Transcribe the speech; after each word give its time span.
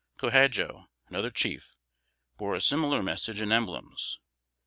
Co 0.17 0.31
Hadjo, 0.31 0.87
another 1.09 1.29
chief, 1.29 1.75
bore 2.35 2.55
a 2.55 2.59
similar 2.61 3.03
message 3.03 3.39
and 3.39 3.53
emblems. 3.53 4.17